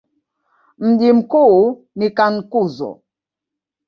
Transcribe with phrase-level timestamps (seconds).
[0.83, 1.63] Mji mkuu
[1.97, 2.91] ni Cankuzo.